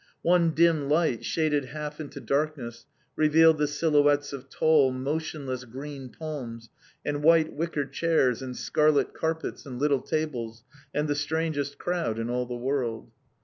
One 0.23 0.55
dim 0.55 0.89
light, 0.89 1.23
shaded 1.23 1.65
half 1.65 1.99
into 1.99 2.19
darkness, 2.19 2.87
revealed 3.15 3.59
the 3.59 3.67
silhouettes 3.67 4.33
of 4.33 4.49
tall, 4.49 4.91
motionless 4.91 5.63
green 5.63 6.09
palms 6.09 6.71
and 7.05 7.21
white 7.21 7.53
wicker 7.53 7.85
chairs 7.85 8.41
and 8.41 8.57
scarlet 8.57 9.13
carpets 9.13 9.63
and 9.63 9.77
little 9.77 10.01
tables, 10.01 10.63
and 10.91 11.07
the 11.07 11.13
strangest 11.13 11.77
crowd 11.77 12.17
in 12.17 12.31
all 12.31 12.47
the 12.47 12.55
world. 12.57 13.11